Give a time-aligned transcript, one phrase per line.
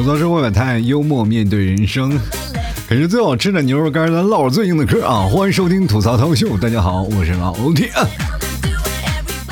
[0.00, 2.18] 吐槽生活百态，幽默面对人生。
[2.88, 5.28] 啃着最好吃的牛肉干，咱唠着最硬的嗑啊！
[5.30, 7.90] 欢迎收听吐槽涛秀，大家好，我是老铁。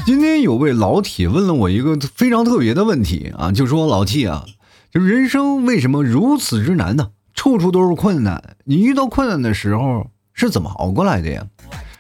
[0.07, 4.47] 今天有位老铁问了我一个非常特别的问题啊，就说老 T 啊，
[4.91, 7.11] 就人生为什么如此之难呢？
[7.35, 11.47] 处处都是困难，你遇到困难的时候是怎么熬过来的呀？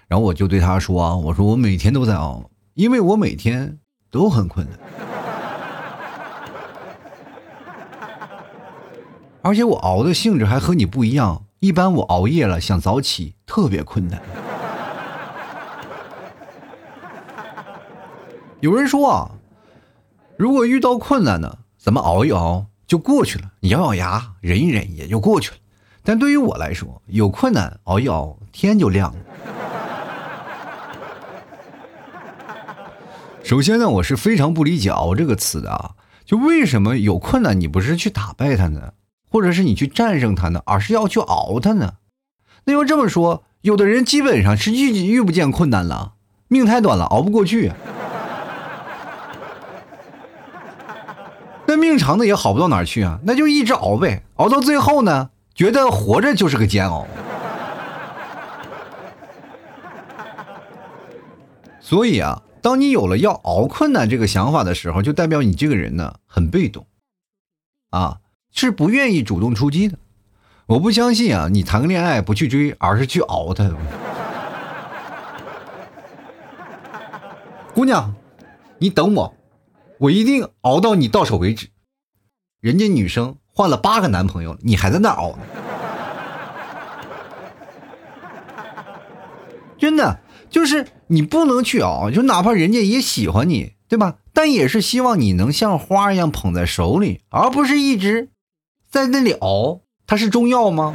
[0.08, 3.76] 然后我就对他说啊，我说我每天都在熬，因为我每天
[4.10, 4.78] 都很困难。
[9.48, 14.20] 而且我熬的性质还和你不一样，一般我熬夜了想早起特别困难。
[18.60, 19.30] 有人说啊，
[20.36, 25.56] 如果遇到困难呢，咱们熬一熬就过去了，你咬咬牙忍一忍也就过去了。
[26.04, 29.18] 但对于我来说，有困难熬一熬天就亮了。
[33.42, 35.92] 首先呢，我是非常不理解“熬”这个词的啊，
[36.26, 38.92] 就为什么有困难你不是去打败它呢？
[39.28, 41.94] 或者是你去战胜它呢，而是要去熬它呢？
[42.64, 46.14] 那要这么说，有的人基本上是遇遇不见困难了，
[46.48, 47.72] 命太短了，熬不过去。
[51.66, 57.06] 那命长的也好不到哪去啊，那就一直熬呗，熬到最后呢，觉得活着就是个煎熬。
[61.80, 66.86] 所以啊，当你有了要熬困难这个想法的时候，就代表你这个人呢很被动，
[67.90, 68.18] 啊。
[68.60, 69.96] 是不愿意主动出击的，
[70.66, 71.48] 我不相信啊！
[71.48, 73.70] 你谈个恋爱不去追，而是去熬他。
[77.72, 78.16] 姑娘，
[78.78, 79.32] 你等我，
[79.98, 81.68] 我一定熬到你到手为止。
[82.60, 85.38] 人家女生换了八个男朋友，你还在那熬呢？
[89.78, 90.18] 真的，
[90.50, 94.16] 就是你不能去熬，就哪怕人家也喜欢你，对吧？
[94.32, 98.30] 但也是希望你能像花一样捧在手里，而不是一直。
[98.88, 100.94] 在那里熬，它是中药吗？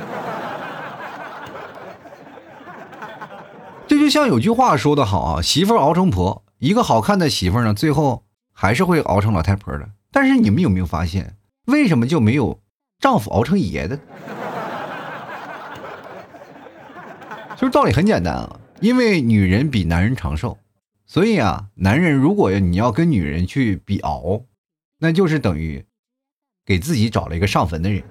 [3.86, 9.88] 这就像有句话说的好啊，媳妇熬成婆，一个好看的媳妇呢，最后还是会熬成老太婆的。
[10.12, 12.59] 但是你们有没有发现，为什么就没有
[13.00, 14.00] 丈夫熬成爷的？
[17.56, 20.58] 就是道理很简单啊，因为女人比男人长寿，
[21.06, 24.42] 所以啊，男人如果你要跟女人去比熬，
[24.98, 25.86] 那就是等于。
[26.66, 28.01] 给自己找了一个上坟的人，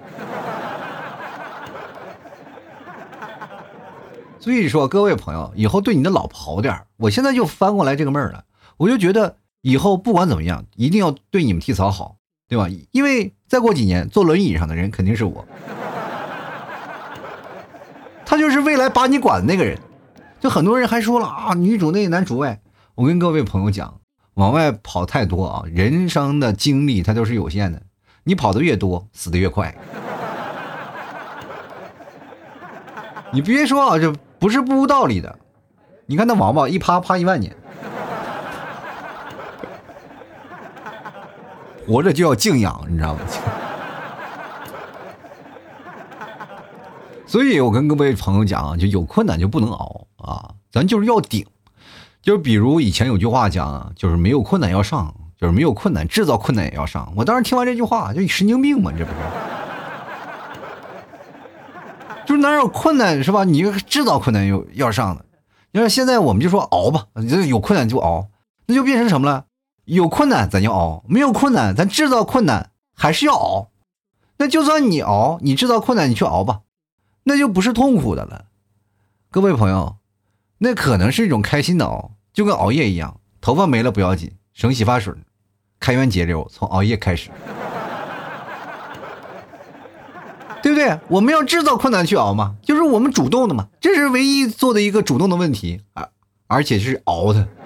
[4.38, 8.44] 所以说各位朋友，以后对你的老婆好点我现在就翻过来这个妹儿了，
[8.76, 12.16] 我就觉得以后不管怎么样，一定要对你们替嫂好，
[12.48, 12.68] 对吧？
[12.90, 15.46] 因为再过几年坐轮椅上的人肯定是我，
[18.26, 19.78] 他就是未来把你管的那个人。
[20.40, 22.60] 就很多人还说了啊，女主内男主外。
[22.96, 24.00] 我跟各位朋友讲，
[24.34, 27.80] 往外跑太多啊，人生的精力它都是有限的。
[28.24, 29.74] 你跑的越多，死的越快。
[33.32, 35.38] 你别说啊，这不是不无道理的。
[36.06, 37.56] 你看那王八一趴趴一万年，
[41.86, 43.20] 活着就要静养，你知道吗？
[47.26, 51.46] 所以我跟各位朋友讲啊，就有困难就不能熬啊，咱就是要顶。
[52.20, 55.14] 就比如以前有句话讲，就是没有困难要上。
[55.42, 57.12] 就是没有困难，制造困难也要上。
[57.16, 59.16] 我当时听完这句话，就神经病嘛，这不是？
[62.24, 63.42] 就是哪有困难是吧？
[63.42, 65.24] 你制造困难又要上的。
[65.72, 68.28] 你说现在我们就说熬吧，这有困难就熬，
[68.66, 69.46] 那就变成什么了？
[69.84, 73.70] 有困难咱就熬，没有困难咱制造困难还是要熬。
[74.36, 76.60] 那就算你熬，你制造困难你去熬吧，
[77.24, 78.44] 那就不是痛苦的了。
[79.32, 79.96] 各位朋友，
[80.58, 85.12] 那可能是一种开心的熬，就跟熬夜一样，头发没了不要紧，省洗发水。
[85.82, 87.28] 开源节流，从熬夜开始，
[90.62, 90.96] 对不对？
[91.08, 96.08] 我们要制造困难去熬嘛，就是我们主动的嘛，这是唯一做的一个主动的问题而，
[96.46, 97.48] 而且是熬的。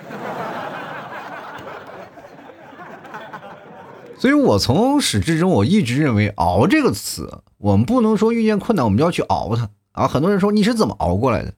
[4.16, 10.08] 所以我从始至终，我一直认为“熬”这个词，我们不能说遇见困难我们就要去熬它啊。
[10.08, 11.52] 很多人说你是怎么熬过来的？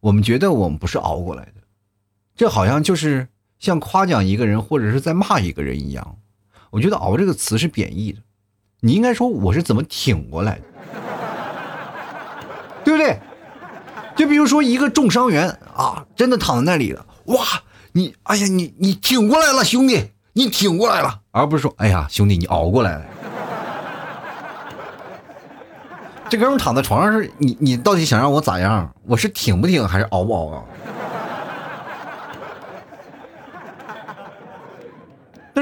[0.00, 1.62] 我们觉得我们不是熬过来的，
[2.36, 3.28] 这好像就是。
[3.58, 6.16] 像夸奖一个人或者是在骂一个人一样，
[6.70, 8.20] 我觉得“熬”这个词是贬义的。
[8.80, 10.62] 你应该说我是怎么挺过来的，
[12.84, 13.18] 对不对？
[14.16, 17.44] 就比如说一个重伤员啊，真的躺在那里了，哇，
[17.92, 23.04] 你哎呀，你你挺过来了，兄弟，你挺过来了，而不是说哎呀，兄弟你熬过来了。
[26.28, 28.92] 这哥们躺在床上是你你到底想让我咋样？
[29.06, 30.64] 我是挺不挺还是熬不熬啊？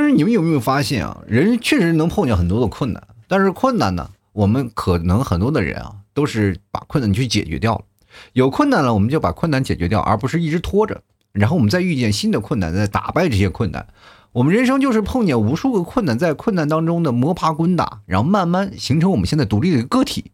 [0.07, 1.23] 是你们有没有发现啊？
[1.27, 7.85] 人确实能碰见很多的困难，但是困难呢，我们可能很多的人啊，都是把困难去解决掉了。
[8.33, 11.03] 有困难了，我们就把困难解决掉，而不是一直拖着。
[11.33, 13.87] 然后我们再遇见新的困难，再打败这些困难。
[14.33, 20.33] 我们人生就是碰见无数个困难，在困难当中的摸爬滚打，然后慢慢形成我们现在独立的个体。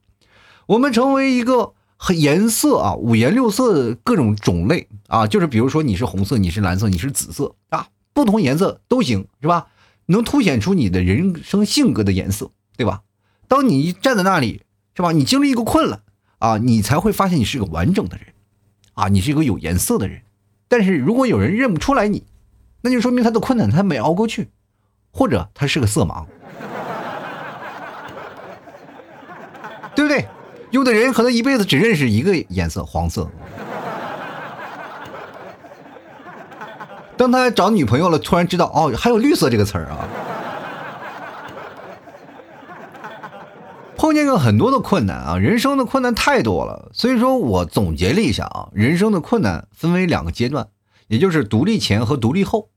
[0.67, 9.69] 我们成为一个很颜色啊，五颜六色的各种种类啊，就是比如说你是红色，你是蓝色，你是紫色啊，不同颜色都行，是吧？
[10.07, 13.03] 能凸显出你的人生性格的颜色，对吧？
[13.49, 14.63] 当你站在那里，
[14.97, 15.13] 是吧？
[15.13, 16.01] 你经历一个困难
[16.39, 18.27] 啊，你才会发现你是个完整的人，
[18.95, 20.23] 啊，你是一个有颜色的人。
[20.69, 22.25] 但是如果有人认不出来你，
[22.83, 24.51] 那就说明他的困难他没熬过去，
[25.13, 26.27] 或者他是个色盲，
[29.95, 30.27] 对不对？
[30.71, 33.31] 有的人可能一辈子只认识一个颜色，黄色。
[37.17, 40.09] 当他找女朋友了，突然知道哦，还有绿色这个词儿啊。
[43.97, 50.67] 碰见过很多的困难啊，人生的困难太多了，所以说我总结了一下啊，人生的困难分为两个阶段，
[51.07, 52.71] 也就是独立前和独立后，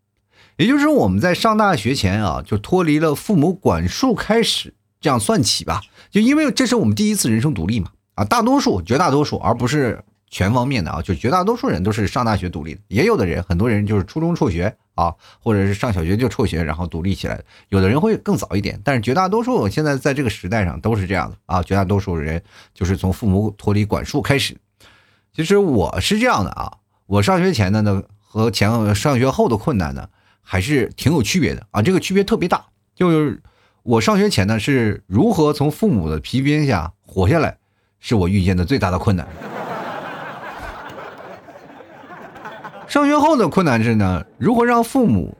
[0.57, 10.03] 也就是我们在上大学前啊，就脱离了父母管束开始，这样算起吧，就因为这是我们第一次人生独立嘛，啊，大多数绝大多数，而不是。
[10.35, 22.43] 全方面的啊，就绝大多数人都是上大学独立的，也有的人，很多人就是初中辍学啊，或者是上小学就辍学，然后独立起来有的人会更早一点，但是绝大多数现在在这个时代上都是这样的啊，绝大多数人
[22.73, 24.57] 就是从父母脱离管束开始。
[25.33, 30.09] 其实我是这样的啊，我上学前的呢和前上学后的困难呢
[30.41, 32.65] 还是挺有区别的啊，这个区别特别大。
[32.93, 33.41] 就是
[33.83, 37.57] 我上学前呢是如何从父母的皮鞭下活下来，
[38.01, 39.25] 是我遇见的最大的困难。
[42.95, 45.35] 上学后的困难是呢，如何让父母，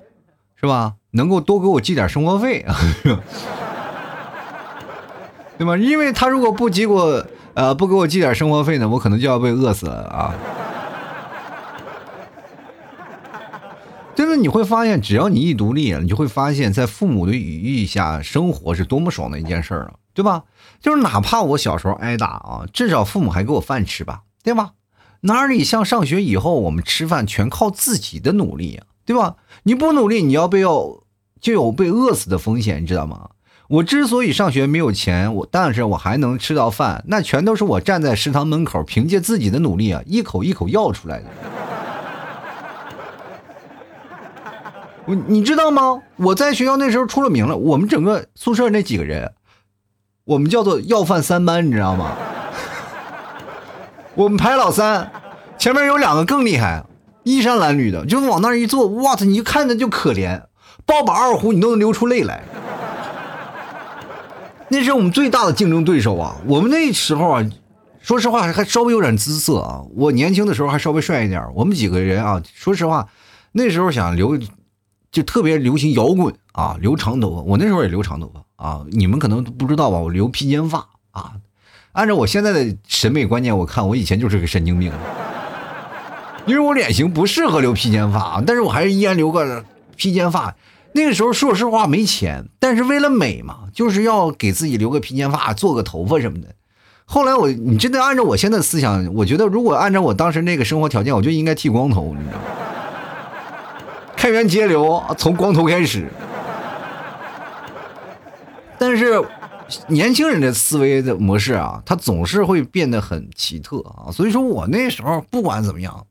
[0.57, 2.75] 是吧，能够多给我寄点生活费啊，
[5.57, 5.77] 对吧？
[5.77, 10.35] 因为他如果不给我，呃，不给我寄点生活费呢，我可能就要被饿死了啊。
[14.15, 20.43] 真的，你会发现，只要你一独立，你就会发现，在父母的羽翼下生活是多么爽的一件事儿啊，对吧？
[20.81, 24.71] 就是哪怕我小时候挨打啊，至少父母还给我饭吃吧，对吧？
[25.25, 29.35] 哪里像上学以后，我们吃饭全靠自己的努力啊，对吧？
[29.63, 30.99] 你不努力，你要被要
[31.41, 33.29] 就有被饿死的风险，你知道吗？
[33.67, 41.25] 我之所以上学没有钱，我但是我还能吃到饭，那全都是我站在食堂门口，凭借自己的努力啊，一口一口要出来的。
[45.07, 46.03] 我你知道吗？
[46.17, 49.33] 我在学校那时候出了名了，我们整个宿舍那几个人，
[50.25, 52.15] 我们叫做要饭三班，你知道吗？
[54.15, 55.11] 我们排老三，
[55.57, 56.85] 前面有两个更厉害，
[57.23, 60.41] 衣衫褴褛的，就往那一坐，哇塞，你就看着就可怜，
[60.85, 62.43] 抱把二胡你都能流出泪来。
[64.69, 66.37] 那是我们最大的竞争对手啊！
[66.47, 67.45] 我们那时候啊，
[67.99, 69.83] 说实话还稍微有点姿色啊。
[69.95, 71.45] 我年轻的时候还稍微帅一点。
[71.53, 73.07] 我们几个人啊，说实话，
[73.51, 74.37] 那时候想留，
[75.11, 77.41] 就特别流行摇滚啊，留长头发。
[77.41, 79.97] 我那时候也留长头发啊，你们可能不知道吧？
[79.97, 81.33] 我留披肩发啊。
[81.95, 84.91] 按照我现在的审美观念，我看我以前就是个神经病，
[86.45, 89.63] 因为我脸型不适合留披肩发，但是我还是依然留个
[89.95, 90.53] 披肩发。
[90.91, 96.49] 那个时候说实话没钱，但是为了美嘛，就是要给自己留个披肩发，做个头发什么的。
[97.05, 102.43] 后来我，你真的按照我现在思想，我觉得如果按照我当时那个生活条件，我就应该剃光头，你知道吗？
[104.17, 106.09] 开源节流，从光头开始。
[108.77, 109.23] 但是。
[109.87, 116.05] 年轻人的思维的模式啊，他总是会变得很奇特啊，所以说我那时候不管怎么样，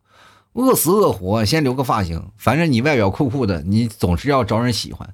[0.54, 5.08] 饿死饿活先留个发型，反正你外表酷酷的，你总是要招人喜欢，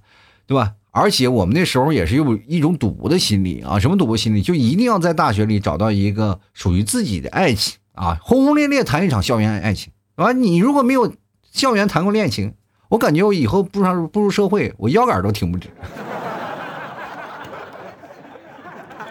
[0.47, 0.73] 对吧？
[0.93, 4.43] 而且我们那时候也是有一种赌博的心理啊，什么赌博心理？
[4.43, 9.93] 就一定要在大学里找到一个属于自己的爱情啊，轰轰烈烈谈一场校园爱情。
[10.17, 11.13] 完，你如果没有
[11.53, 12.55] 校园谈过恋情，
[12.89, 15.69] 我感觉我以后步上步入社会，我腰杆都挺不直。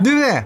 [0.03, 0.44] 对不对？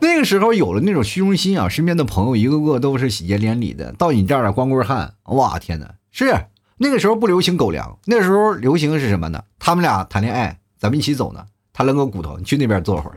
[0.00, 5.90] 那个时候有了那种虚荣心啊，身边的朋友一个个都是喜结连理的，到你这儿了光棍汉，哇天哪！
[6.12, 9.42] 是那个时候不流行狗粮，那时候流行是什么呢？
[9.58, 11.44] 他们俩谈恋爱，咱们一起走呢。
[11.72, 13.16] 他扔个骨头，你去那边坐会儿，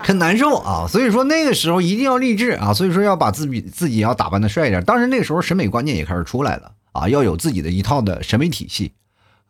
[0.00, 0.86] 很难受啊。
[0.88, 4.84] 所以说那个时候一定要励志啊，所以说要把自己自己要打扮的帅一点。
[4.84, 8.92] 当时那个时候审美观念也开始出来了啊，要有自己的一套的审美体系。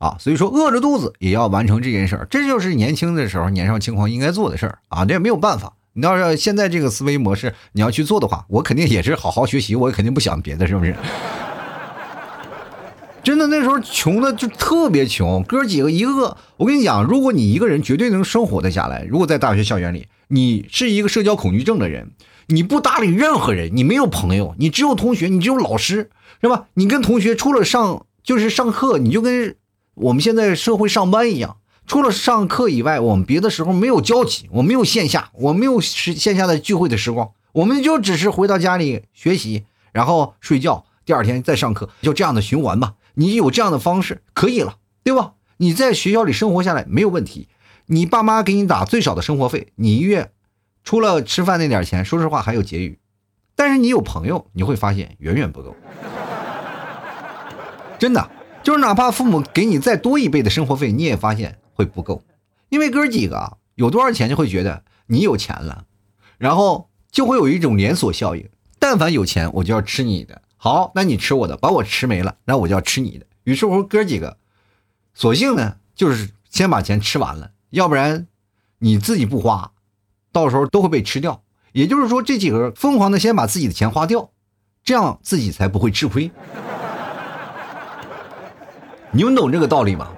[0.00, 5.04] 啊，所以说饿着肚子也要完成这件事儿，这就是年轻的时候年少轻狂应该做的事儿啊！
[5.04, 10.96] 这也没有办法，你要是现在这个思维模式你要去做的话，我肯定也是好好学习，我肯定不想别的，是不是？
[13.22, 22.12] 真的那时候穷的就特别穷，哥几个一个个，我跟你讲，如果你一个人绝对能生活的下来，如果在大学校园里，你是一个社交恐惧症的人，
[22.46, 26.08] 你不搭理任何人，你没有朋友，你只有同学，你只有老师，
[26.40, 26.68] 是吧？
[26.72, 29.54] 你跟同学除了上就是上课，你就跟
[30.00, 42.94] 我们现在社会上班一样，除了上课以外，我们别的时候没有交集，我没有线下，我没有是线下的聚会的时光，我们就只是回到家里学习，然后睡觉，第二天再上课，就这样的循环吧。
[43.14, 45.32] 你有这样的方式可以了，对吧？
[45.58, 47.48] 你在学校里生活下来没有问题，
[47.86, 50.30] 你爸妈给你打最少的生活费，你一月
[50.82, 52.98] 除了吃饭那点钱，说实话还有结余。
[53.54, 55.76] 但是你有朋友，你会发现远远不够，
[57.98, 58.30] 真的
[58.62, 62.22] 就是哪怕父母给你再多一倍的生活费，你也发现会不够，
[62.68, 65.86] 因为哥几个有多少钱就会觉得你有钱了，
[66.38, 68.48] 然后就会有一种连锁效应，
[68.78, 70.42] 但凡有钱我就要吃你的。
[70.56, 73.24] 好，那你吃我的，把我吃没了，那我就要吃你的。
[73.44, 74.36] 于是乎，哥几个，
[75.14, 78.26] 索性呢，就是先把钱吃完了，要不然
[78.80, 79.72] 你自己不花，
[80.32, 81.42] 到时候都会被吃掉。
[81.72, 84.30] 也就是说，这几个疯狂的先把自己的钱花掉，
[84.84, 86.30] 这样自己才不会吃亏。
[89.12, 90.08] 你们懂这个道理吗？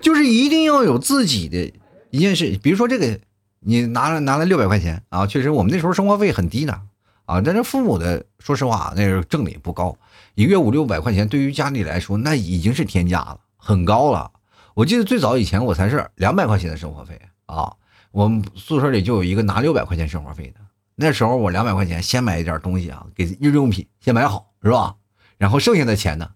[0.00, 1.72] 就是一定要有自己的
[2.10, 3.18] 一件事，比如说这个，
[3.60, 6.80] 你拿了拿了六百块钱啊，确实我们那时候生活费很低的。
[7.24, 9.96] 啊，但是父母的，说实话，那时候挣的也不高，
[10.34, 14.30] 一个月五六百块钱，对于家里来说，那已经是天价了，很高了。
[14.74, 17.72] 我记得最早以前，我才是两百块钱的生活费啊。
[18.10, 20.60] 我们宿舍里就有一个拿六百块钱生活费的，
[20.96, 24.96] 那时候我两百块钱先买一点东西啊，给日用品先买好，是吧？
[25.38, 26.28] 然后剩下的钱呢，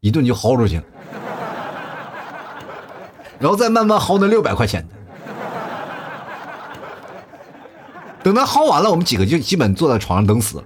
[0.00, 0.82] 一顿就薅出去，
[3.40, 4.86] 然后再慢慢薅那六百块钱。
[8.22, 10.62] 等他薅完了，我们几个就基本坐在床上等死。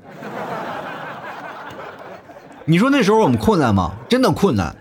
[2.64, 3.92] 你说那时候我们困难吗？
[4.08, 4.74] 真的困难。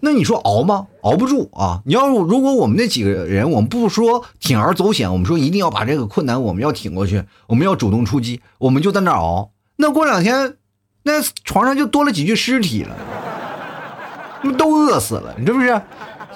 [0.00, 0.88] 那你说熬吗？
[1.02, 1.80] 熬不住啊！
[1.86, 9.52] 你要如果我们那几个人，我们不说铤而走险，我们说一定要把这个困难我们要挺过去，我们要主动出击，我们就在那熬。
[9.76, 10.56] 那过两天，
[11.04, 12.96] 那床上就多了几具尸体了，
[14.58, 15.80] 都饿死了，你是不是？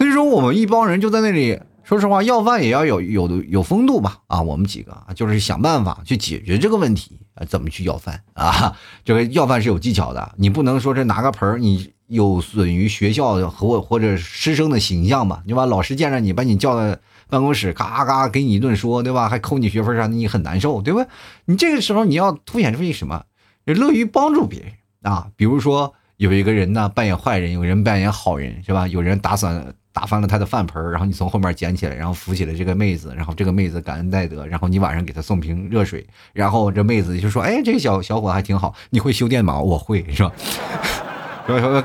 [0.00, 1.60] 所以说我们一帮人就在那里。
[1.84, 4.20] 说实话，要饭也要有有有风度吧？
[4.28, 8.74] 啊，我们几个就是想办法去解决这个问题啊，怎么去要饭啊？
[9.04, 15.42] 这个要饭是有技巧的，你不能说这拿个盆儿，你有损于学校和或者师生的形象吧？
[15.44, 16.96] 你把老师见着你，把你叫到
[17.28, 19.28] 办公室，嘎嘎给你一顿说，对吧？
[19.28, 21.04] 还扣你学分啥的，你很难受，对吧？
[21.44, 23.24] 你这个时候你要凸显出一什么？
[23.66, 24.72] 乐于帮助别人
[25.12, 28.86] 啊，比如说有一个人呢扮演坏人，有人扮演好人，是吧？
[28.86, 29.74] 有人打算。
[30.00, 39.60] 打翻了他的饭盆然后你从后面捡起来，然后扶起了这个妹子，然后这个妹子感恩戴德，然后你晚上给她送瓶热水，然后这妹子就说：“哎，这个小小伙还挺好，你会修电脑？
[39.60, 40.32] 我会，是吧？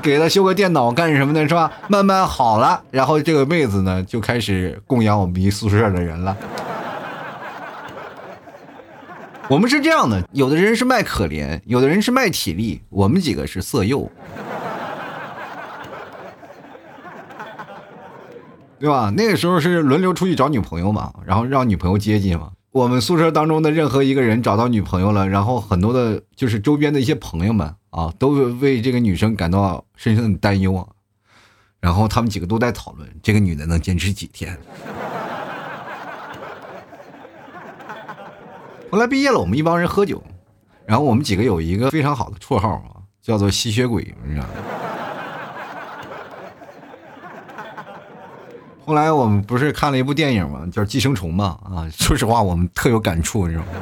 [0.00, 1.70] 给他修个电脑干什么的，是吧？
[1.88, 6.34] 慢慢好了，然后这个妹子呢就开始供养我们一宿舍的人了。
[9.50, 14.10] 我们是这样的，有的人是卖可怜，有的人是卖体力，我们几个是色诱。”
[18.78, 19.10] 对吧？
[19.16, 22.52] 那个时候是轮流出去找女朋友嘛，然后让女朋友接近嘛。
[22.72, 28.28] 我们宿舍当中的任何一个人找到女朋友了，然后很多的，就是周边的一些朋友们啊，都
[28.60, 30.86] 为这个女生感到深深的担忧啊。
[31.80, 34.58] 然后他们几个都在讨论这个女的能坚持几天。
[38.90, 40.22] 后来毕业了，我们一帮人喝酒，
[40.84, 44.50] 然后我们几个有一个非常好的绰号啊，叫做吸血鬼，你知道吗？
[48.86, 50.64] 后来我们不是看了一部电影吗？
[50.72, 51.58] 叫《寄生虫》嘛。
[51.64, 53.70] 啊，说实话，我们特有感触，你知道吗？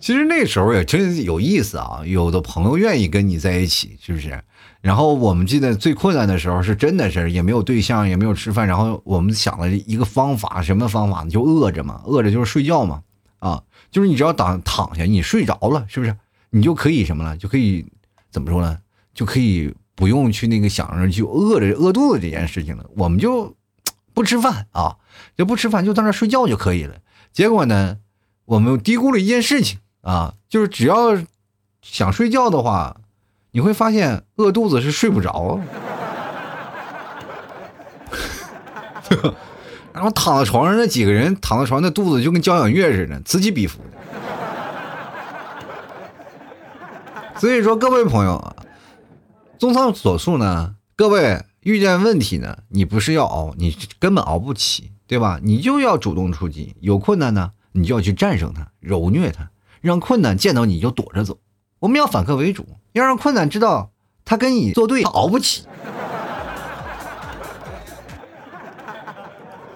[0.00, 4.42] 其实那时候也真有意思啊，有的朋友愿意跟你在一起，是不是？
[4.80, 11.30] 然后我们记得最困难的时候，是真的是也没有对象，也没有吃饭，然后我们想了一个方法，什么方法呢？
[11.30, 13.00] 就饿着嘛，饿着就是睡觉嘛。
[13.38, 13.62] 啊，
[13.92, 16.16] 就是你只要躺躺下，你睡着了，是不是？
[16.50, 17.36] 你就可以什么了？
[17.36, 17.86] 就可以
[18.32, 18.76] 怎么说呢？
[19.14, 19.72] 就可以。
[20.00, 23.54] 不用去那个想着去饿着饿肚子这件事情了，我们就
[24.14, 24.96] 不吃饭啊，
[25.36, 26.94] 就不吃饭，就在那睡觉就可以了。
[27.34, 27.98] 结果呢，
[28.46, 31.18] 我们低估了一件事情啊，就是只要
[31.82, 32.96] 想睡觉的话，
[33.50, 35.60] 你会发现饿肚子是睡不着。
[39.92, 43.90] 然后躺在床上那几个人躺在床上，那肚子就跟交响乐似的，此起彼伏的。
[47.38, 48.56] 所以说，各位朋友啊。
[49.60, 55.38] 综上所述呢，各位遇见问题呢，你不是要熬，你根本熬不起，对吧？
[55.42, 59.50] 你就要主动出击，有困难呢，你就要去战胜它，揉虐它，
[59.82, 61.36] 让困难见到你就躲着走，
[61.80, 63.90] 我们要反客为主，要让困难知道
[64.24, 65.64] 他跟你作对，熬不起。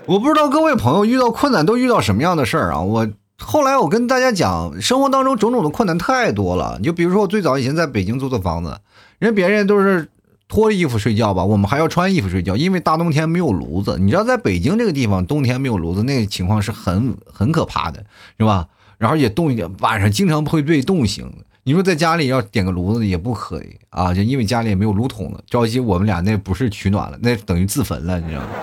[0.09, 2.81] 我不知道各位朋友遇到困难都遇到什么样的事儿啊？
[2.81, 6.79] 我后来我跟大家讲，生活当中种种的困难太多了。
[6.79, 8.81] 你就比如说我最早以前在北京租的房子，
[9.25, 10.09] 人别人都是
[10.49, 13.97] 脱衣服睡觉吧，我们还要穿衣服睡觉，因为大冬天没有炉子。
[13.99, 18.05] 你知道在北京这个地方，冬天没有炉子，那个情况是很很可怕的，
[18.39, 18.69] 是吧？
[18.99, 21.33] 然后也冻一点，晚上经常会被冻醒。
[21.65, 28.49] 你说在家里要点个炉子也不可以啊，就因为家里也没有炉筒了，着急我们俩那不是取暖了，那等于自焚了，你知道吗？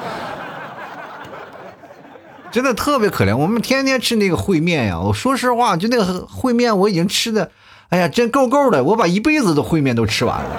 [2.51, 4.99] 真的特别可怜，我们天天吃那个烩面呀。
[4.99, 7.49] 我说实话，就那个烩面，我已经吃的，
[7.91, 8.83] 哎呀，真够够的。
[8.83, 10.49] 我把一辈子的烩面都吃完了。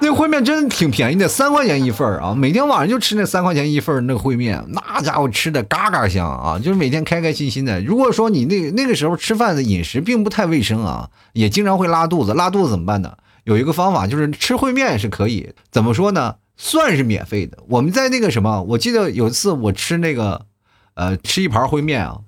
[0.00, 2.34] 那烩面真挺便宜的，三块钱一份啊。
[2.34, 7.80] 每天晚上就吃那三块钱一份那个烩面，那家伙吃的嘎嘎香啊，就是每天开开心心的。
[7.82, 13.12] 如果说你那那个时候吃饭的饮食并不太卫生啊，也经常会拉肚子，拉肚子怎么办呢？
[13.44, 16.36] 有一个方法就是吃烩面是可以，怎么说呢？
[16.56, 17.58] 算是免费的。
[17.68, 20.46] 我们在那个什么，我记得有一次我吃那个。
[20.96, 22.18] 呃，吃一盘烩面啊，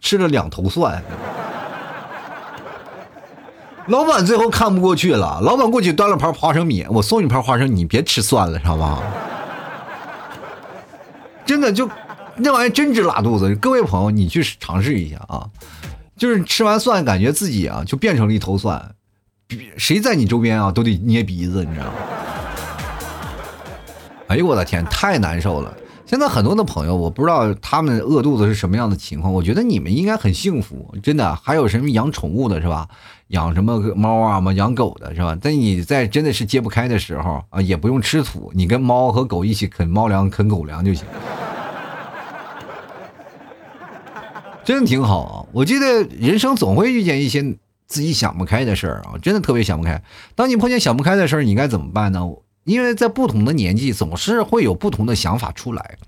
[0.00, 1.04] 吃了两头蒜。
[3.88, 9.02] 老板最后看不过去了，老板过去端了盘花生米，我送你盘花生，你别吃蒜了，知道吗？
[11.44, 11.88] 真的就
[12.36, 13.54] 那玩意真治拉肚子。
[13.56, 15.46] 各位朋友，你去尝试一下啊，
[16.16, 18.94] 就是吃完蒜，感觉自己啊就变成了一头蒜，
[19.76, 21.92] 谁在你周边啊都得捏鼻子，你知道吗？
[24.28, 25.74] 哎呦我的天，太难受了。
[26.14, 29.32] 现在很多的朋友，我不知道他们饿肚子是什么样的情况。
[29.32, 31.34] 我觉得你们应该很幸福，真的。
[31.34, 32.86] 还有什么养宠物的，是吧？
[33.30, 35.34] 养什么猫啊嘛，养狗的是吧？
[35.34, 41.04] 在你在真的是揭不开的时候啊，也不用吃土，你跟猫和狗一起啃猫粮、啃狗粮就行，
[44.62, 45.46] 真的挺好啊。
[45.50, 47.42] 我记得人生总会遇见一些
[47.88, 50.00] 自己想不开的事儿啊，真的特别想不开。
[50.36, 52.20] 当你碰见想不开的事儿，你该怎么办呢？
[52.64, 55.98] 因为在不同的年纪，总是会有不同的想法出来。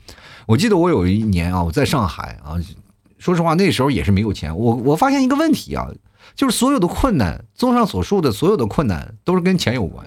[0.47, 2.57] 我记得我有一年啊，我在上海啊，
[3.19, 4.57] 说实话那时候也是没有钱。
[4.57, 5.88] 我我发现一个问题啊，
[6.35, 10.07] 就是所有的困难，综上所述的所有的困难都是跟钱有关，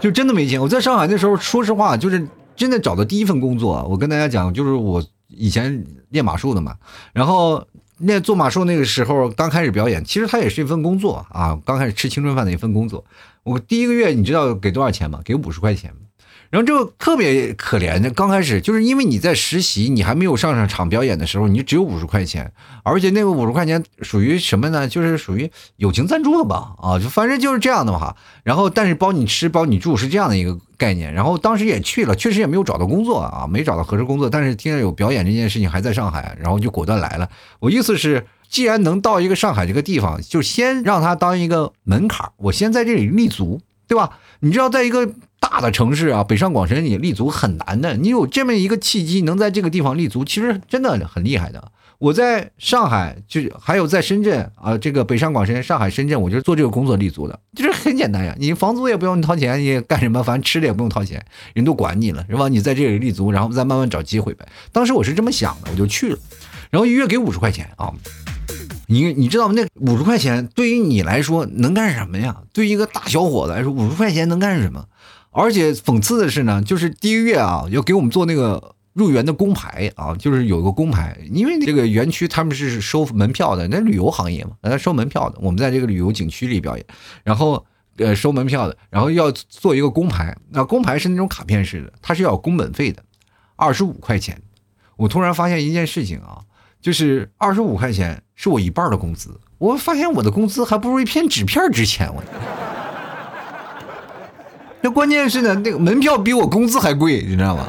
[0.00, 0.60] 就真的没钱。
[0.60, 6.76] 我在上海那时候，说实话，就是真的找的第一份工作，我跟大家讲，就是我以前练马术的嘛，
[7.12, 7.66] 然后。
[7.98, 13.04] 那做马术那个时候刚开始表演，其实它也是一份工作啊，刚开始吃青春饭的一份工作。
[13.42, 15.20] 我第一个月你知道给多少钱吗？
[15.24, 15.92] 给五十块钱。
[16.50, 22.52] 然后这个特别可怜的，刚开始就是因为你在实习，你还没有上上场表演的时候，你只有五十块钱，
[22.84, 24.86] 而且那个五十块钱属于什么呢？
[24.86, 26.74] 就是属于友情赞助的吧？
[26.78, 28.16] 啊，就反正就是这样的哈。
[28.44, 31.12] 然后但是包你吃包你住是这样的一个概念。
[31.12, 34.30] 然后当时也去了，确实也没有找到工作啊，没找到合适工作。
[34.30, 37.28] 但是听到有表演这件事情还在上海，然后就果断来了。
[37.58, 44.18] 我意思是，既然能到一个上海这个地方，就先让他当一个门槛，我先在这里立足，对吧？
[44.40, 45.10] 你知道，在一个。
[45.40, 47.96] 大的城市啊，北上广深你立足很难的。
[47.96, 51.72] 你有这么一个契机，能在这个地方立足，其实真的很厉害的。
[51.98, 58.36] 我在上海，就是还有在深圳啊，这个北上广深、上海、深圳，我就做这个工作立足的，就是很简单呀。
[58.38, 60.22] 你房租也不用掏钱，你干什么？
[60.22, 62.48] 反正吃的也不用掏钱，人都管你了，是吧？
[62.48, 64.46] 你在这里立足，然后再慢慢找机会呗。
[64.72, 66.18] 当时我是这么想的，我就去了，
[66.68, 67.90] 然后一月给五十块钱啊。
[68.88, 69.54] 你你知道吗？
[69.56, 72.42] 那五十块钱对于你来说能干什么呀？
[72.52, 74.84] 对于一个大小伙子来说，五十块钱能干什么？
[75.36, 85.38] 而且讽刺的是呢，就是第一个月啊，要给我们做那个入园的工牌啊，就是有个工牌，因为这个园区他们是收门票的，那旅游行业嘛，那收门票的。
[85.42, 86.86] 我们在这个旅游景区里表演，
[87.22, 87.62] 然后
[87.98, 93.04] 呃收门票的，然后要做一个工牌，那工牌是那种卡片式的，它是要工本费的，
[93.56, 94.40] 二十五块钱。
[94.96, 96.40] 我突然发现一件事情啊，
[96.80, 102.22] 就是二十五块钱是我一半的工资，我发现我的工资还不如一片纸片值钱，我。
[104.90, 107.66] 关键是呢，那个门票比我工资还贵，你知道吗？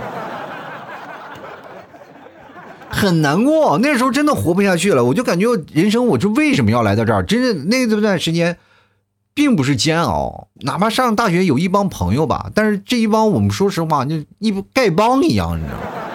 [2.90, 5.06] 很难过，那时候真的活不下去了。
[5.06, 7.24] 我就感觉人生，我就为什么要来到这儿？
[7.24, 8.58] 真的那段时间，
[9.36, 10.48] 并不是煎熬。
[10.62, 16.07] 哪怕上大学有一帮朋友吧，但是这一帮我们说实话，就一丐帮一样，你知道吗？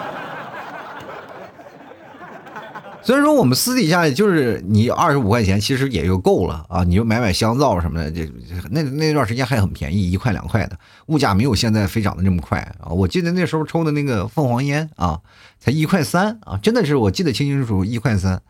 [3.04, 8.30] 虽然说我们私底下就是你二十五块钱，其实也就够了啊，你就买买香皂什么的，这
[8.70, 12.90] 那那段时间还很便宜，一块两块的，物价没有现在飞涨的这么快啊。
[12.90, 15.20] 我记得那时候抽的那个凤凰烟啊，
[15.58, 18.40] 才一块三啊，真的是我记得清清楚楚一块三，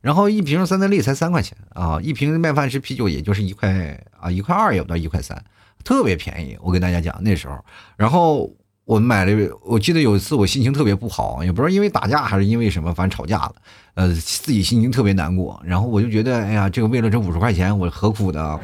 [0.00, 5.44] 然后一瓶三得利才三块钱啊，一瓶麦饭石啤酒也就是一块啊，一块二也不到一块三，
[5.82, 6.56] 特别便宜。
[6.62, 7.58] 我跟大家讲那时候，
[7.96, 8.52] 然后
[8.86, 13.54] 我买了，我记得有一次我心情特别不好，也不知道因为打架还是因为什么，反正吵架了，
[13.94, 15.60] 呃，自己心情特别难过。
[15.64, 18.60] 然后我就觉得，哎呀，这个为了这五十块钱，我何苦的？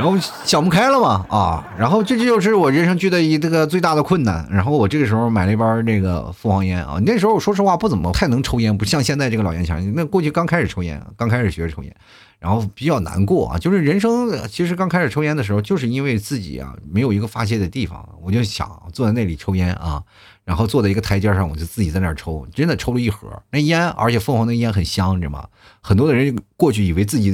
[0.00, 4.48] 然后想不开了嘛，啊，然后这就是我人生遇的一这个最大的困难。
[4.50, 9.92] 然后我这个时候买了一包这个凤凰烟啊，那时候我说实话不怎么太能抽烟，不像现在这个老烟枪。
[9.94, 11.94] 那过去刚开始抽烟，刚开始学着抽烟。
[12.38, 20.02] 然后比较难过啊，就是人生其实刚开始抽烟的时候，就是因为自己啊没有一个发泄的地方，我就想坐在那里抽烟啊，
[20.42, 25.46] 然后坐在一个台阶上，我就自己在那儿抽，真的抽了一盒那烟，而且凤凰的烟很香，你知道吗？
[25.82, 27.30] 很多的人过去以为自己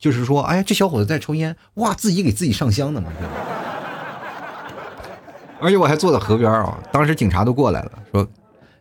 [0.00, 3.12] 就是说，哎呀，这小伙子在抽烟，哇，自己给自己上香呢嘛，
[5.60, 8.26] 而且我还坐在河边啊，当时警察都过来了，说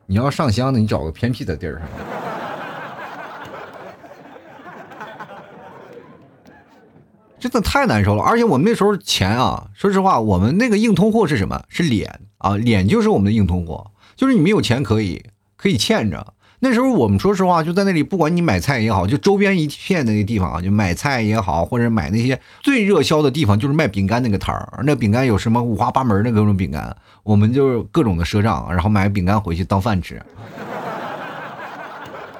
[0.05, 1.87] 你要上香呢，你找个偏僻的地儿上。
[7.37, 11.61] 真的太难受了，而且我们那时候钱啊，说实话，我们那个硬通货是什么？
[11.67, 15.25] 是脸啊，脸就是我们的硬通货，就是你没有钱可以
[15.57, 16.33] 可以欠着。
[16.59, 24.83] 那时候我们说实话，就在那里，不管你买菜也好，就周边一片那个地方啊，就买菜也好，或者买那些最热销的地方，就是卖饼干那个摊儿。
[24.85, 30.21] 那饼干有什么五花八门的各种饼干，我们就各种的赊账，然后买饼干回去当饭吃，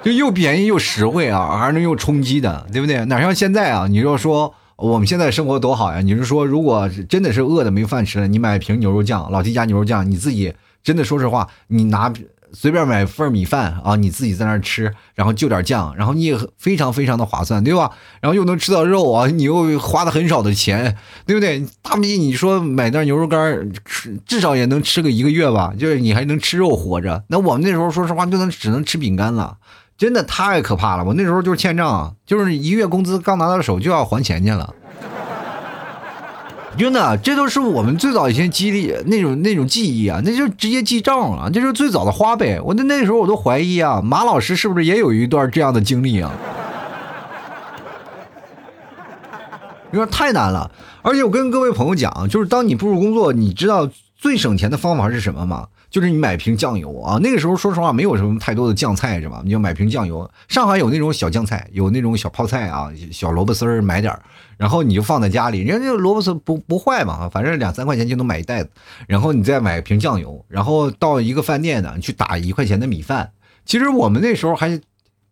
[0.02, 3.04] 就又便宜又实惠啊，还能又充饥的，对不对？
[3.06, 3.86] 哪像现在啊？
[3.88, 4.54] 你要说。
[4.76, 6.00] 我们现在生活多好呀！
[6.00, 12.10] 你是说，如果真的是饿的没饭吃了，你买瓶牛肉酱，老 T 家牛肉酱，你自己真的说实话，你拿
[12.52, 17.90] 随便买份米饭啊，你自己在那儿吃，然后就点酱，然后你也非常非常的划算，对吧？
[18.20, 21.64] 然后又能吃到肉啊，你又花的很少的钱，对不对？
[21.82, 27.24] 大不你说买袋牛肉干，吃至少也能吃个一个月吧，就是你还能吃肉活着。
[27.28, 29.56] 那我们那时候说实话，就能只能吃饼干了。
[29.96, 31.04] 真的太可怕了！
[31.04, 34.74] 我那时候就是欠账，就是一月工资刚拿到手就要还钱去了。
[36.80, 42.58] 真的，这都是我们最早以前记忆那种那种记忆啊，那就直接记账了，这是最早的花呗。
[42.58, 46.32] 我那那时候我都怀疑啊，马老师是不是也有一段这样的经历啊？
[49.92, 50.70] 有点太难了，
[51.02, 55.66] 而且我跟各位朋友讲，就是当你步入工作，你知道最省钱的方法是什么吗？
[55.90, 59.42] 就是你买瓶酱油啊，那个时候说实话没有什么太多的酱菜是吧？
[59.44, 60.30] 你就买瓶酱油。
[60.46, 64.22] 上海有那种小酱菜，有那种小泡菜啊，小萝卜丝儿买点儿，
[64.56, 68.70] 然后你就放在家里，人家萝卜丝不不坏嘛，反正两三块钱就能买一袋子。
[69.08, 73.32] 然后你再买瓶酱油，然后到一个饭店呢去打一块钱的米饭。
[73.66, 74.80] 其实我们那时候还，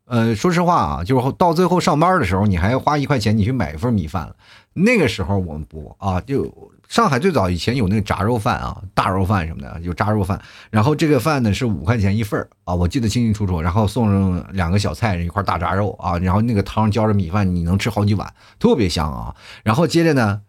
[0.07, 4.35] 呃，说实话啊，就是到最后上班的时候，你还要花一块钱你去买一份米饭。
[4.75, 6.53] 那个时候我们不啊就。
[6.89, 10.41] 上海最早以前有那个炸肉饭啊，大肉饭什么的，有炸肉饭。
[10.71, 13.61] 然后这个饭呢是五块钱一份啊，我记得清清楚楚。
[13.61, 19.35] 然后送上两个小菜，一块大炸肉啊，然后那个汤浇着米饭，你能吃好几碗，特别香啊。
[19.63, 20.41] 然后接着呢，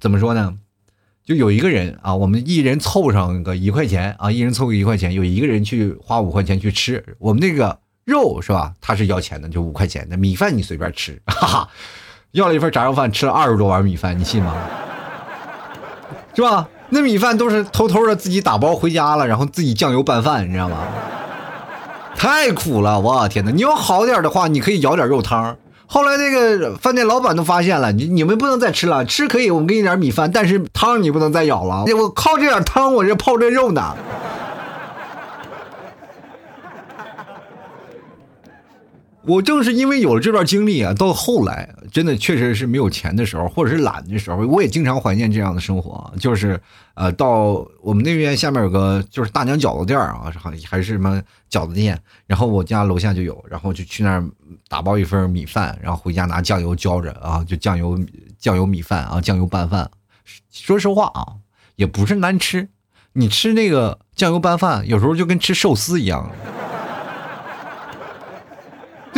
[0.00, 0.56] 怎么说呢？
[1.24, 8.72] 就有一个人啊，我们一人凑上个一块钱啊，一人凑个一块钱，有一个人去花五块钱去吃我们那个肉是吧？
[8.80, 11.68] 他是要钱的，就五块钱的米饭你随便吃，哈哈，
[12.30, 14.54] 要了一份炸肉饭，吃了二十多碗米饭，你信吗？
[16.38, 16.68] 是吧？
[16.90, 20.76] 那米饭都是偷偷的自己打包回家了，然后自己酱油拌饭，你知道吗？
[22.16, 23.50] 太苦了，我天哪！
[23.50, 25.56] 你要好点的话，你可以舀点肉汤。
[25.88, 31.84] 后来那个饭店老板都发现了，你你们不能再吃了，吃可以，我们给你点米饭，但是汤你不能再舀了。
[31.98, 33.96] 我靠这点汤，我这泡这肉呢。
[39.28, 46.10] 我正是因为有了这段经历啊，到后来真的确实是没有钱的时候，或者是懒的时候，我也经常怀念这样的生活。
[46.18, 46.58] 就是，
[46.94, 54.24] 呃，到我们那边下面有个就是大娘饺子店啊，还还是什么饺子店，然后我家楼下就有，然后就去那儿
[54.66, 58.00] 打包一份米饭，然后回家拿酱油浇着啊，就酱油
[58.38, 59.90] 酱油米饭啊，酱油拌饭。
[60.50, 61.34] 说实话啊，
[61.76, 62.66] 也不是难吃，
[63.12, 66.30] 你吃那个酱油拌饭，有时候就跟吃寿司一样。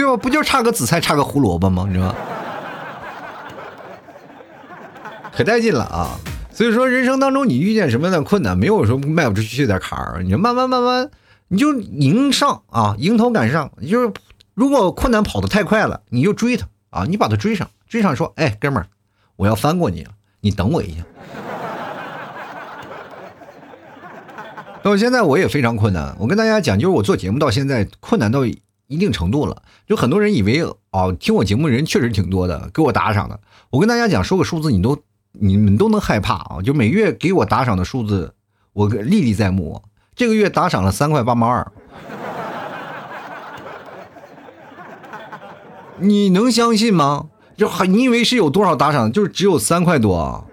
[0.00, 0.16] 对吧？
[0.16, 1.84] 不就差个紫菜，差个胡萝卜吗？
[1.86, 2.14] 你知道吗？
[5.36, 6.18] 可带劲了啊！
[6.50, 11.10] 所以说，人生当中你遇见什么样的困难，没有说迈不出去的坎儿，你就慢慢慢慢，
[11.48, 13.70] 你就迎上啊，迎头赶上。
[13.86, 14.10] 就是
[14.54, 18.86] 如果困难跑得太快了，你就追他啊，你把他追上，追上说：“哎，哥们儿，
[19.36, 20.10] 我要翻过你了，
[20.40, 21.02] 你等我一下。”
[24.82, 26.16] 到现在我也非常困难。
[26.18, 28.40] 我跟大家讲，就是我做节目到现在困难到。
[28.90, 33.38] 一定程度了，就很多人以为哦，听我节目人确实挺多的，给我打赏的。
[33.70, 34.98] 我跟大家讲，说个数字，你都
[35.31, 36.59] 你们都能害怕啊！
[36.61, 38.35] 就每月给我打赏的数字，
[38.72, 39.81] 我历历在目。
[40.16, 41.70] 这个月打赏了三块八毛二，
[45.98, 47.29] 你能相信吗？
[47.57, 49.12] 就还你以为是有多少打赏？
[49.12, 50.44] 就是只有三块多。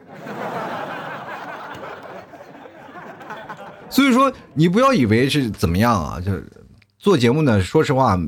[3.89, 6.47] 所以说，你不要以为是怎么样啊，就是
[6.97, 7.61] 做节目呢。
[7.61, 8.19] 说实话，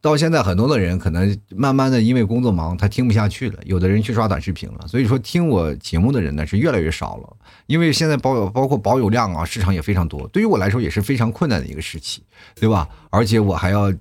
[0.00, 3.58] 到现在很多的人可能慢慢的因为工作忙，他听不下去了。
[3.64, 4.86] 有的人去刷短视频了。
[4.86, 7.36] 所以说，听我节目的人呢是越来越少了。
[7.66, 10.26] 因为现在包包括保有量啊，市场也非常多。
[10.28, 12.22] 对于我来说也是非常困难的一个时期，
[12.54, 12.88] 对吧？
[13.10, 13.92] 而且我还要，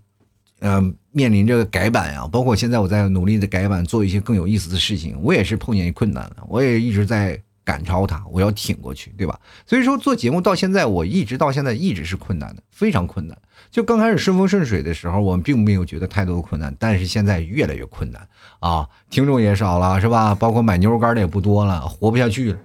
[0.59, 2.27] 嗯，面临着改版呀。
[2.31, 5.17] 包括现在我在努力的改版，做一些更有意思的事情。
[5.21, 7.41] 我也是碰见困难了，我也一直在。
[7.67, 9.37] 赶超他，我要挺过去，对吧？
[9.65, 13.37] 所以说做节目到现在，我一直到现在一直是困难的，非常困难。
[13.69, 18.27] 就刚开始顺风顺水的时候，我们并没有觉得太多的困难，但是现在越来越困难
[18.59, 18.87] 啊！
[19.09, 20.33] 听众也少了，是吧？
[20.33, 22.59] 包括买牛肉干的也不多了，活不下去了。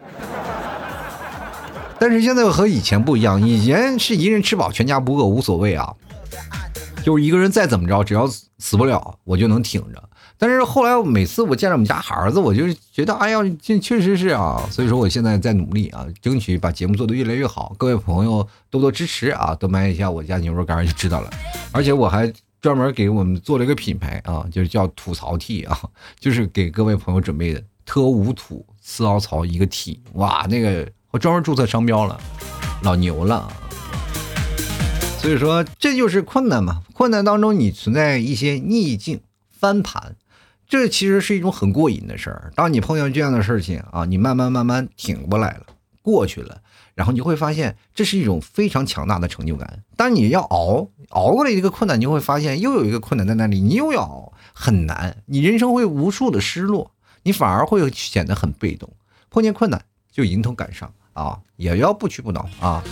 [1.99, 5.93] 但是现在和以前不一样，以前是一人吃饱全家不饿无所谓啊，
[7.05, 8.27] 就是一个人再怎么着，只要
[8.59, 10.03] 死不了，我就能挺着。
[10.43, 14.61] 但是后来我每次我见着我们家孩子，我就觉得，哎呀，这确实是啊。
[14.73, 17.73] 所以说我现在在努力啊，争取把节目做得越来越好。
[17.79, 21.31] 各位朋友多多支持啊，多买一下我家牛肉干就知道了。
[21.71, 25.79] 而且我还专门给我们做了一个品牌啊，就是叫吐槽 T 啊，
[26.19, 32.21] 就是给各位朋友准备的特无土四凹槽一个 T，哇，那个我专门注册商标了，
[32.83, 33.49] 老牛了。
[35.21, 40.17] 所以说这就是困难嘛，困难当中你存在一些逆境翻盘。
[40.73, 42.51] 这其实是一种很过瘾的事儿。
[42.55, 45.67] 当你碰见这样的事情啊，你慢慢慢慢挺过来了，
[46.01, 46.63] 过去了，
[46.95, 49.81] 然后你会发现这是一种非常强大的成就感。
[49.99, 56.91] 当你要熬熬过了一个困难，你就会发现又有一个困难在那里，你又要熬很难，你人生会无数的失落，
[57.25, 58.91] 你反而会显得很被动。
[59.29, 62.83] 碰见困难就迎头赶上啊，也要不屈不挠啊。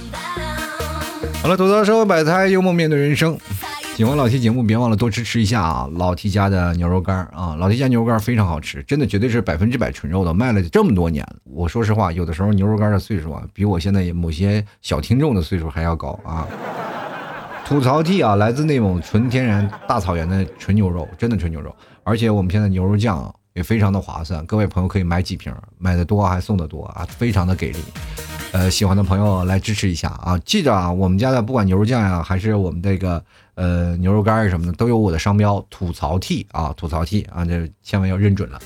[1.43, 3.39] 好了，吐槽社会百态，幽默面对人生。
[4.01, 5.87] 喜欢老 T 节目，别忘了多支持一下啊！
[5.93, 11.23] 老 T 家的牛肉干啊，老 T 家牛肉干非常好吃，真的绝对是百分之百纯肉的，卖了这么多年。
[11.45, 16.49] 我说实话，有的时候牛肉干的岁数啊，比我现在某些小听众的岁数还要高啊。
[17.67, 21.71] 吐槽 T 啊，来自内蒙纯天然大草原的纯牛肉，真的纯牛肉，
[22.03, 27.79] 而且我们现在牛肉酱也非常的划算，各位朋友可以买几瓶，买的多还送的多啊，非常的给力。
[28.53, 30.37] 呃，喜欢的朋友来支持一下啊！
[30.39, 33.23] 记着啊，我们家的不管牛肉酱呀，还是我们这个
[33.61, 38.59] 呃牛肉干什么的，都有我的商标“吐槽 T” 啊，“吐槽 T” 啊，这千万要认准了。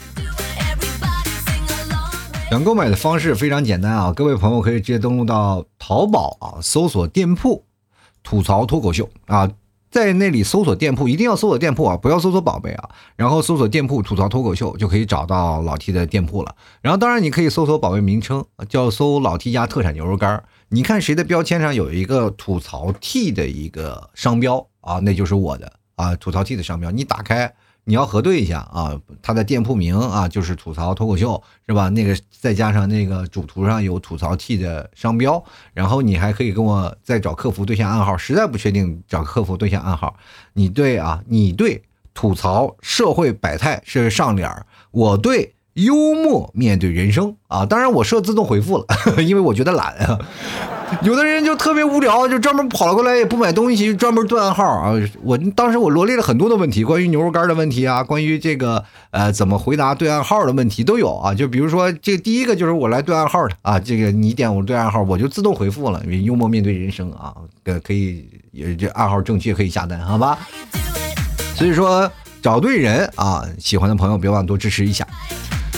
[2.49, 7.65] 想购买的方式非常简单啊，各位朋友可以直接登录到淘宝啊，搜索店铺
[8.23, 9.51] “吐槽脱口秀”啊。
[9.95, 12.91] 在那里搜索店铺，一定要搜索店铺啊，不要搜索宝贝啊。
[13.15, 16.53] 然后搜索店铺吐槽脱口秀，就可以找到老 T 的店铺了。
[16.81, 26.91] 然后当然你可以搜索宝贝名称，叫搜老 T 家特产牛肉干你看谁的标签上有一个吐槽 T 的一个商标啊，那就是我的啊，吐槽 T 的商标。
[26.91, 27.55] 你打开。
[27.85, 31.89] 你要核对一下啊，他的店铺名啊就是吐槽脱口秀是吧？
[31.91, 35.43] 那个再加上那个主图上有吐槽 T 的商标，
[35.73, 40.17] 然后你还可以跟我再找客服对象暗号，实在不确定找客服对象暗号。
[40.55, 41.83] 你对啊，你对
[42.15, 44.51] 吐槽社会百态是上联
[44.91, 45.53] 我对。
[45.75, 47.67] 幽默面对人生啊！
[47.67, 48.87] 当然我设自动回复了，
[49.27, 50.21] 因为我觉得懒啊。
[51.03, 54.95] 有的人就特别无聊，就专门跑了过来，也不买东西，专门对暗号啊。
[55.23, 61.35] 我当时我罗列了很多的问题，关于牛肉干的问题啊，关于这个呃怎么回答对暗号的问题都有啊。
[61.35, 66.03] 就比如说这第一个就是我来对暗号的啊，这个你点我对暗号，我就自动回复了。
[66.07, 70.39] 幽默面对人生啊，呃可以也这暗号正确可以下单好吧？
[71.57, 72.11] 所以说
[72.43, 75.07] 找对人啊，喜欢的朋友别忘多支持一下。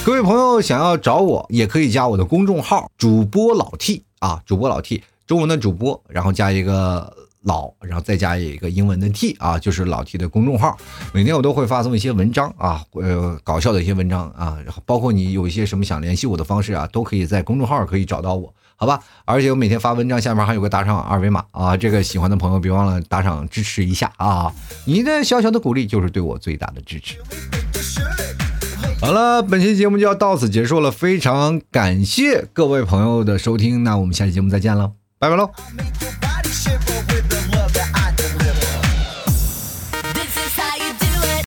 [0.04, 10.76] 各位朋友想要找我，也可以加我的公众号“主播老 T” 啊，主播老 T，中文的主播，然后加一个老，然后再加一个英文的 T 啊，就是老 T 的公众号。
[11.12, 19.00] 每天我都会发送一些文章啊，呃，搞笑的一些文章啊，包括你有一些什么想联系我的方式啊，都可以在公众号可以找到我，好吧？
[19.24, 24.52] 而且我每天发文章下面还有个打赏二维码啊，这个喜欢的朋友别忘了打赏支持一下啊，
[24.84, 27.16] 你的小小的鼓励就是对我最大的支持。
[29.00, 35.50] 好了，本期节目就要到此结束了，非常感谢各位朋友的收听，那我们下期节目再见了，拜拜喽。